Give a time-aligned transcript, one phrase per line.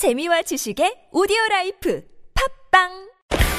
[0.00, 2.00] 재미와 지식의 오디오 라이프.
[2.32, 3.09] 팟빵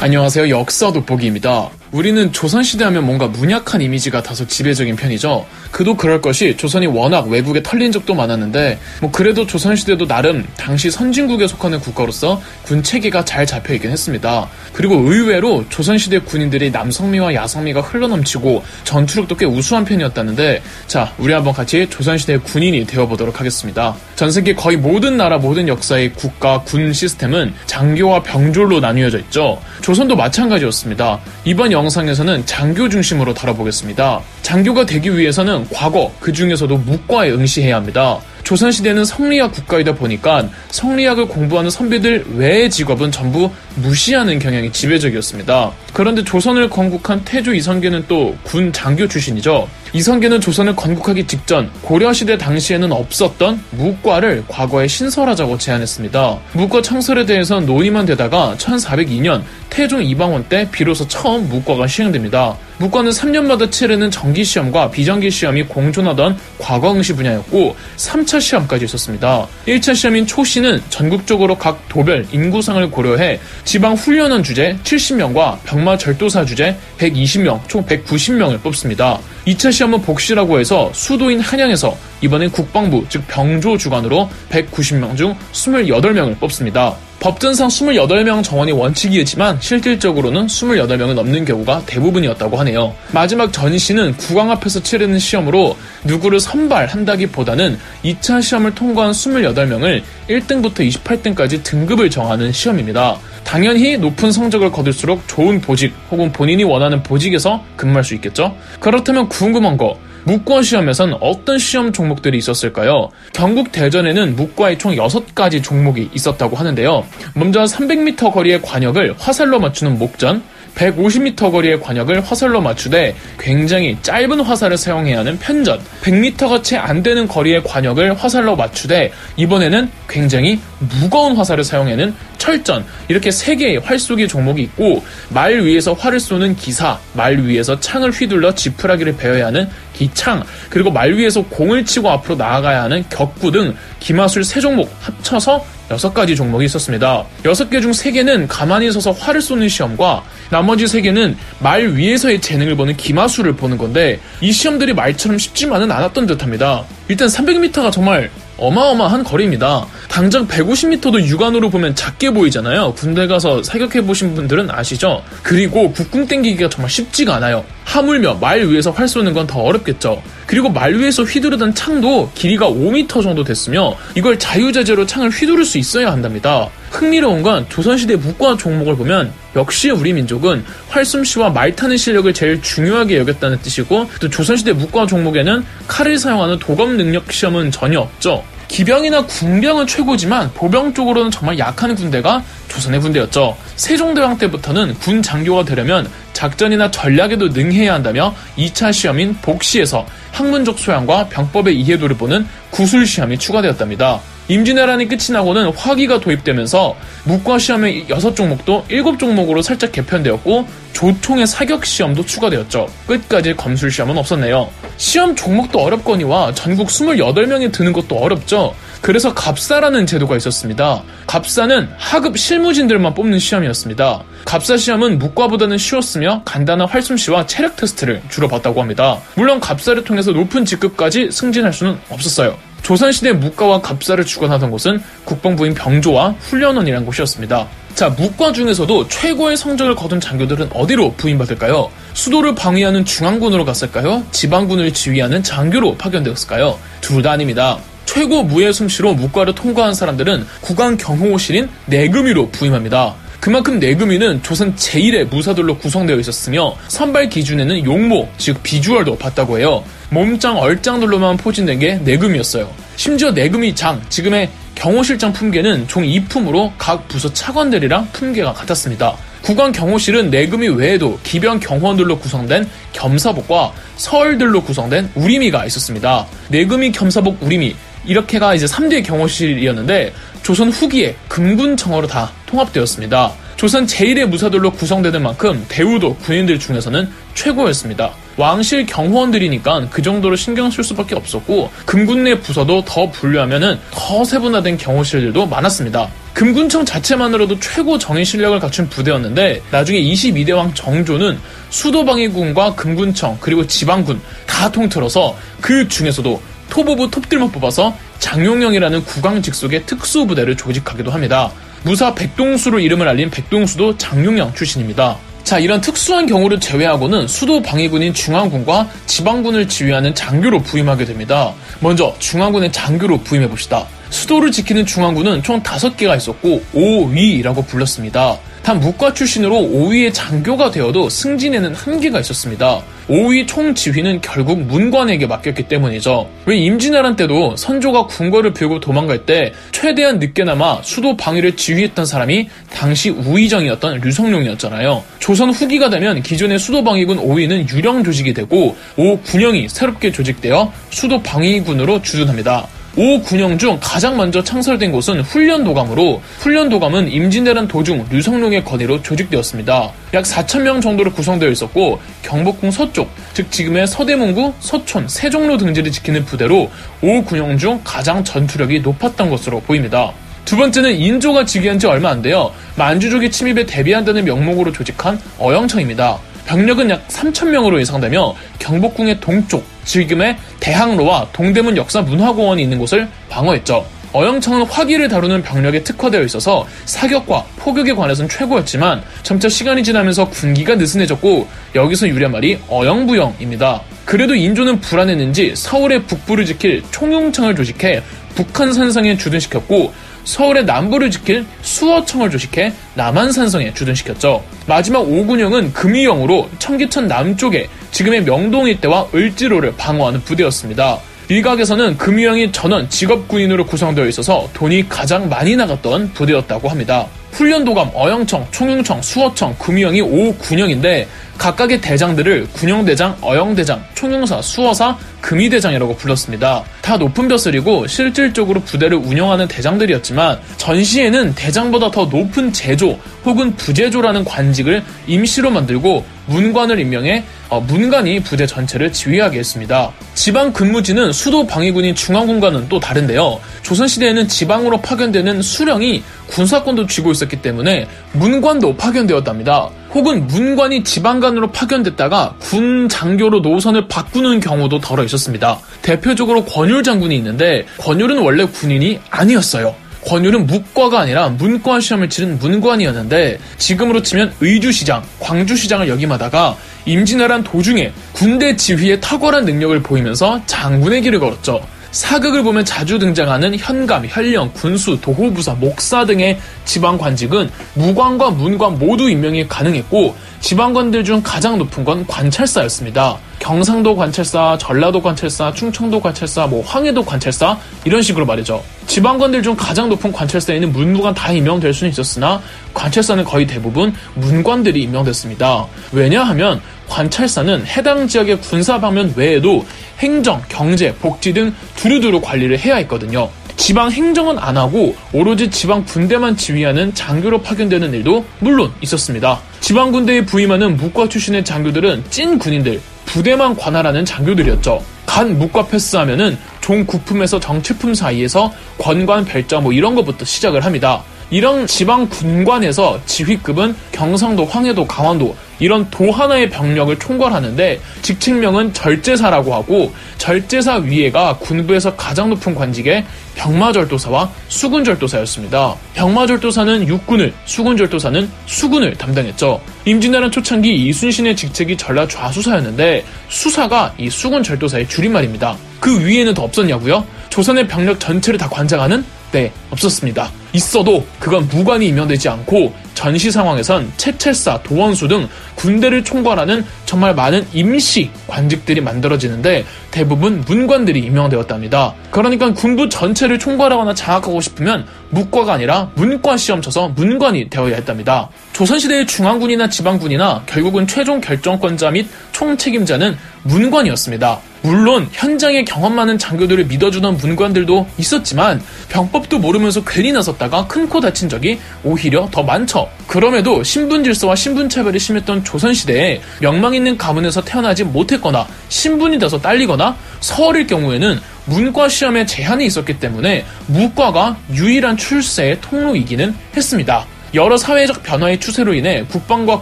[0.04, 0.50] 안녕하세요.
[0.50, 1.70] 역사 돋보기입니다.
[1.92, 5.46] 우리는 조선시대 하면 뭔가 문약한 이미지가 다소 지배적인 편이죠.
[5.72, 11.48] 그도 그럴 것이 조선이 워낙 외국에 털린 적도 많았는데, 뭐 그래도 조선시대도 나름 당시 선진국에
[11.48, 14.48] 속하는 국가로서 군 체계가 잘 잡혀 있긴 했습니다.
[14.72, 21.88] 그리고 의외로 조선시대 군인들이 남성미와 야성미가 흘러넘치고 전투력도 꽤 우수한 편이었다는데, 자, 우리 한번 같이
[21.90, 23.96] 조선시대 군인이 되어보도록 하겠습니다.
[24.16, 29.62] 전 세계 거의 모든 나라 모든 역사의 국가 군 시스템은 장교와 병졸로 나뉘어져 있죠.
[29.92, 31.20] 조선도 마찬가지였습니다.
[31.44, 34.22] 이번 영상에서는 장교 중심으로 다뤄보겠습니다.
[34.42, 38.18] 장교가 되기 위해서는 과거 그 중에서도 무과에 응시해야 합니다.
[38.46, 45.72] 조선시대는 성리학 국가이다 보니까 성리학을 공부하는 선비들 외의 직업은 전부 무시하는 경향이 지배적이었습니다.
[45.94, 49.68] 그런데 조선을 건국한 태조 이성계는 또 군 장교 출신이죠.
[49.94, 56.38] 이성계는 조선을 건국하기 직전 고려시대 당시에는 없었던 무과를 과거에 신설하자고 제안했습니다.
[56.54, 62.56] 무과 창설에 대해서 논의만 되다가 1402년 태종 이방원 때 비로소 처음 무과가 시행됩니다.
[62.78, 69.48] 무과는 3년마다 치르는 정기시험과 비정기시험이 공존하던 과거응시 분야였고 3차 시험까지 있었습니다.
[69.68, 76.78] 1차 시험인 초시는 전국적으로 각 도별 인구상을 고려해 지방 훈련원 주제 70명과 병마 절도사 주제
[76.98, 79.20] 120명, 총 190명을 뽑습니다.
[79.46, 86.96] 2차 시험은 복시라고 해서 수도인 한양에서 이번엔 국방부, 즉 병조 주관으로 190명 중 28명을 뽑습니다.
[87.22, 92.96] 법전상 28명 정원이 원칙이었지만 실질적으로는 28명은 넘는 경우가 대부분이었다고 하네요.
[93.12, 102.10] 마지막 전시는 국왕 앞에서 치르는 시험으로 누구를 선발한다기보다는 2차 시험을 통과한 28명을 1등부터 28등까지 등급을
[102.10, 103.20] 정하는 시험입니다.
[103.44, 108.58] 당연히 높은 성적을 거둘수록 좋은 보직 혹은 본인이 원하는 보직에서 근무할 수 있겠죠?
[108.80, 113.10] 그렇다면 궁금한 거 무과 시험에선 어떤 시험 종목들이 있었을까요?
[113.34, 117.06] 경국 대전에는 무과의 총 6가지 종목이 있었다고 하는데요.
[117.34, 120.44] 먼저 300m 거리의 관역을 화살로 맞추는 목전,
[120.76, 127.28] 150m 거리의 관역을 화살로 맞추되 굉장히 짧은 화살을 사용해야 하는 편전, 100m가 채 안 되는
[127.28, 130.60] 거리의 관역을 화살로 맞추되 이번에는 굉장히
[131.00, 136.56] 무거운 화살을 사용하는 철전 이렇게 세 개의 활 쏘기 종목이 있고 말 위에서 활을 쏘는
[136.56, 142.36] 기사, 말 위에서 창을 휘둘러 지푸라기를 베어야 하는 기창, 그리고 말 위에서 공을 치고 앞으로
[142.36, 147.26] 나아가야 하는 격구 등 기마술 세 종목 합쳐서 여섯 가지 종목이 있었습니다.
[147.44, 152.96] 여섯 개중세 개는 가만히 서서 활을 쏘는 시험과 나머지 세 개는 말 위에서의 재능을 보는
[152.96, 156.86] 기마술을 보는 건데 이 시험들이 말처럼 쉽지만은 않았던 듯합니다.
[157.10, 158.32] 일단 300m가 정말
[158.62, 159.88] 어마어마한 거리입니다.
[160.08, 162.94] 당장 150m도 육안으로 보면 작게 보이잖아요.
[162.94, 165.24] 군대 가서 사격해 보신 분들은 아시죠?
[165.42, 167.66] 그리고 국궁 땡기기가 정말 쉽지가 않아요.
[167.86, 170.22] 하물며 말 위에서 활 쏘는 건 더 어렵겠죠.
[170.46, 176.12] 그리고 말 위에서 휘두르던 창도 길이가 5m 정도 됐으며 이걸 자유자재로 창을 휘두를 수 있어야
[176.12, 176.70] 한답니다.
[176.92, 183.18] 흥미로운 건 조선시대 무과 종목을 보면 역시 우리 민족은 활솜씨와 말 타는 실력을 제일 중요하게
[183.18, 188.44] 여겼다는 뜻이고 또 조선시대 무과 종목에는 칼을 사용하는 도검 능력 시험은 전혀 없죠.
[188.72, 193.58] 기병이나 군병은 최고지만 보병 쪽으로는 정말 약한 군대가 조선의 군대였죠.
[193.76, 201.78] 세종대왕 때부터는 군 장교가 되려면 작전이나 전략에도 능해야 한다며 2차 시험인 복시에서 학문적 소양과 병법의
[201.82, 204.22] 이해도를 보는 구술 시험이 추가되었답니다.
[204.48, 206.96] 임진왜란이 끝이 나고는 화기가 도입되면서
[207.26, 212.88] 무과 시험의 6 종목도 7 종목으로 살짝 개편되었고 조총의 사격 시험도 추가되었죠.
[213.08, 214.70] 끝까지 검술 시험은 없었네요.
[214.98, 218.76] 시험 종목도 어렵거니와 전국 28명이 드는 것도 어렵죠.
[219.02, 221.02] 그래서 갑사라는 제도가 있었습니다.
[221.26, 224.24] 갑사는 하급 실무진들만 뽑는 시험이었습니다.
[224.46, 229.20] 갑사 시험은 무과보다는 쉬웠으며 간단한 활솜씨와 체력 테스트를 주로 봤다고 합니다.
[229.36, 232.58] 물론 갑사를 통해서 높은 직급까지 승진할 수는 없었어요.
[232.84, 237.68] 조선시대 무과와 갑사를 주관하던 곳은 국방부인 병조와 훈련원이라는 곳이었습니다.
[237.96, 241.90] 자, 무과 중에서도 최고의 성적을 거둔 장교들은 어디로 부임받을까요?
[242.14, 244.24] 수도를 방위하는 중앙군으로 갔을까요?
[244.32, 246.78] 지방군을 지휘하는 장교로 파견되었을까요?
[247.02, 247.78] 둘 다 아닙니다.
[248.06, 253.14] 최고 무예 솜씨로 무과를 통과한 사람들은 국왕 경호실인 내금위로 부임합니다.
[253.40, 259.84] 그만큼 내금위는 조선 제1의 무사들로 구성되어 있었으며 선발 기준에는 용모, 즉 비주얼도 봤다고 해요.
[260.10, 262.72] 몸짱, 얼짱들로만 포진된 게 내금이었어요.
[262.98, 269.16] 심지어 내금이 장, 지금의 경호실장 품계는 총 2품으로 각 부서 차관들이랑 품계가 같았습니다.
[269.42, 276.28] 국왕 경호실은 내금이 외에도 기병 경호원들로 구성된 겸사복과 서얼들로 구성된 우리미가 있었습니다.
[276.50, 277.76] 내금이 겸사복 우리미
[278.06, 280.14] 이렇게가 이제 3대 경호실이었는데
[280.44, 283.34] 조선 후기에 금군청으로 다 통합되었습니다.
[283.62, 288.10] 조선 제1의 무사들로 구성되는 만큼 대우도 군인들 중에서는 최고였습니다.
[288.36, 294.80] 왕실 경호원들이니까 그 정도로 신경 쓸 수밖에 없었고 금군 내 부서도 더 분류하면은 더 세분화된
[294.80, 296.10] 경호실들도 많았습니다.
[296.34, 301.38] 금군청 자체만으로도 최고 정예 실력을 갖춘 부대였는데 나중에 22대 왕 정조는
[301.70, 306.42] 수도방위군과 금군청 그리고 지방군 다 통틀어서 그 중에서도
[306.72, 311.52] top of top들만 뽑아서 장용영이라는 국왕 직속의 특수부대를 조직하기도 합니다.
[311.84, 315.18] 무사 백동수로 이름을 알린 백동수도 장용영 출신입니다.
[315.44, 321.54] 자, 이런 특수한 경우를 제외하고는 수도 방위군인 중앙군과 지방군을 지휘하는 장교로 부임하게 됩니다.
[321.80, 323.88] 먼저 중앙군의 장교로 부임해 봅시다.
[324.12, 328.38] 수도를 지키는 중앙군은 총 5개가 있었고 5위라고 불렀습니다.
[328.64, 332.82] 단 무과 출신으로 5위의 장교가 되어도 승진에는 한계가 있었습니다.
[333.10, 336.30] 5위 총지휘는 결국 문관에게 맡겼기 때문이죠.
[336.46, 343.10] 왜 임진왜란 때도 선조가 궁궐을 비우고 도망갈 때 최대한 늦게나마 수도 방위를 지휘했던 사람이 당시
[343.10, 345.04] 우의정이었던 류성룡이었잖아요.
[345.20, 352.04] 조선 후기가 되면 기존의 수도 방위군 5위는 유령 조직이 되고 5군영이 새롭게 조직되어 수도 방위군으로
[352.04, 352.68] 주둔합니다.
[352.96, 359.92] 5군영 중 가장 먼저 창설된 곳은 훈련도감으로 훈련도감은 임진왜란 도중 류성룡의 건의로 조직되었습니다.
[360.14, 366.70] 약 4천명 정도로 구성되어 있었고 경복궁 서쪽, 즉 지금의 서대문구, 서촌, 세종로 등지를 지키는 부대로
[367.02, 370.12] 5군영 중 가장 전투력이 높았던 것으로 보입니다.
[370.44, 372.52] 두 번째는 인조가 즉위한 지 얼마 안 돼요.
[372.76, 376.20] 만주족의 침입에 대비한다는 명목으로 조직한 어영청입니다.
[376.46, 383.86] 병력은 약 3,000명으로 예상되며 경복궁의 동쪽, 지금의 대학로와 동대문 역사 문화공원이 있는 곳을 방어했죠.
[384.14, 391.48] 어영청은 화기를 다루는 병력에 특화되어 있어서 사격과 포격에 관해서는 최고였지만 점차 시간이 지나면서 군기가 느슨해졌고
[391.76, 393.82] 여기서 유래한 말이 어영부영입니다.
[394.04, 398.02] 그래도 인조는 불안했는지 서울의 북부를 지킬 총용청을 조직해
[398.36, 404.44] 북한 산성에 주둔시켰고 서울의 남부를 지킬 수어청을 조직해 남한산성에 주둔시켰죠.
[404.68, 411.00] 마지막 오군영은 금이영으로 청계천 남쪽에 지금의 명동 일대와 을지로를 방어하는 부대였습니다.
[411.30, 417.08] 일각에서는 금이영이 전원 직업 군인으로 구성되어 있어서 돈이 가장 많이 나갔던 부대였다고 합니다.
[417.32, 421.08] 훈련도감, 어영청, 총용청, 수어청, 금이영이 5군영인데
[421.38, 426.64] 각각의 대장들을 군용대장, 어영대장, 총용사, 수어사, 금이대장이라고 불렀습니다.
[426.82, 434.84] 다 높은 벼슬이고 실질적으로 부대를 운영하는 대장들이었지만 전시에는 대장보다 더 높은 제조 혹은 부제조라는 관직을
[435.08, 439.92] 임시로 만들고 문관을 임명해 어, 문관이 부대 전체를 지휘하게 했습니다.
[440.14, 443.40] 지방 근무지는 수도 방위군인 중앙군과는 또 다른데요.
[443.64, 449.70] 조선시대에는 지방으로 파견되는 수령이 군사권도 쥐고 있었기 때문에 문관도 파견되었답니다.
[449.94, 455.60] 혹은 문관이 지방관으로 파견됐다가 군 장교로 노선을 바꾸는 경우도 덜어 있었습니다.
[455.82, 459.76] 대표적으로 권율 장군이 있는데 권율은 원래 군인이 아니었어요.
[460.06, 466.56] 권율은 묵과가 아니라 문과 시험을 치른 문관이었는데 지금으로 치면 의주시장, 광주시장을 역임하다가
[466.86, 471.62] 임진왜란 도중에 군대 지휘에 탁월한 능력을 보이면서 장군의 길을 걸었죠.
[471.92, 479.10] 사극을 보면 자주 등장하는 현감, 현령, 군수, 도호부사, 목사 등의 지방 관직은 무관과 문관 모두
[479.10, 483.18] 임명이 가능했고 지방관들 중 가장 높은 건 관찰사였습니다.
[483.42, 488.64] 경상도 관찰사, 전라도 관찰사, 충청도 관찰사, 뭐 황해도 관찰사 이런 식으로 말이죠.
[488.86, 492.40] 지방관들 중 가장 높은 관찰사에는 문무관 다 임명될 수는 있었으나
[492.76, 495.66] 관찰사는 거의 대부분 문관들이 임명됐습니다.
[495.92, 499.66] 왜냐하면 관찰사는 해당 지역의 군사 방면 외에도
[499.98, 503.28] 행정, 경제, 복지 등 두루두루 관리를 해야 했거든요.
[503.58, 509.40] 지방 행정은 안 하고 오로지 지방 군대만 지휘하는 장교로 파견되는 일도 물론 있었습니다.
[509.62, 514.82] 지방 군대에 부임하는 무과 출신의 장교들은 찐 군인들, 부대만 관할하는 장교들이었죠.
[515.06, 521.04] 간 무과 패스하면은 종 구품에서 정체품 사이에서 권관 별자 뭐 이런 것부터 시작을 합니다.
[521.30, 529.94] 이런 지방 군관에서 지휘급은 경상도, 황해도, 강원도 이런 도 하나의 병력을 총괄하는데 직책명은 절제사라고 하고
[530.18, 535.76] 절제사 위에가 군부에서 가장 높은 관직의 병마절도사와 수군절도사였습니다.
[535.94, 539.62] 병마절도사는 육군을, 수군절도사는 수군을 담당했죠.
[539.86, 545.56] 임진왜란 초창기 이순신의 직책이 전라 좌수사였는데 수사가 이 수군절도사의 줄임말입니다.
[545.80, 547.06] 그 위에는 더 없었냐고요?
[547.30, 550.30] 조선의 병력 전체를 다 관장하는 네, 없었습니다.
[550.54, 558.12] 있어도 그건 무관이 임명되지 않고 전시 상황에선 채채사, 도원수 등 군대를 총괄하는 정말 많은 임시
[558.28, 561.96] 관직들이 만들어지는데 대부분 문관들이 임명되었답니다.
[562.12, 568.30] 그러니까 군부 전체를 총괄하거나 장악하고 싶으면 무과가 아니라 문과 시험 쳐서 문관이 되어야 했답니다.
[568.54, 574.51] 조선시대의 중앙군이나 지방군이나 결국은 최종 결정권자 및 총책임자는 문관이었습니다.
[574.64, 581.30] 물론 현장에 경험 많은 장교들을 믿어주던 문관들도 있었지만 병법도 모르면서 괜히 나섰다가 큰 코 다친
[581.30, 582.90] 적이 오히려 더 많죠.
[583.08, 589.96] 그럼에도 신분 질서와 신분 차별이 심했던 조선시대에 명망 있는 가문에서 태어나지 못했거나 신분이 돼서 딸리거나
[590.20, 597.06] 서얼일 경우에는 문과 시험에 제한이 있었기 때문에 무과가 유일한 출세의 통로이기는 했습니다.
[597.34, 599.62] 여러 사회적 변화의 추세로 인해 국방과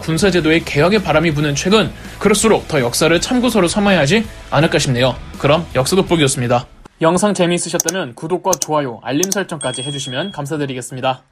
[0.00, 5.14] 군사제도의 개혁의 바람이 부는 최근 그럴수록 더 역사를 참고서로 삼아야 하지 않을까 싶네요.
[5.38, 6.66] 그럼 역사 돋보기였습니다.
[7.00, 11.22] 영상 재미있으셨다면 구독과 좋아요, 알림 설정까지 해주시면 감사드리겠습니다.